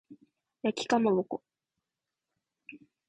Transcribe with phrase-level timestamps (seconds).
[0.63, 1.43] 焼きかまぼこ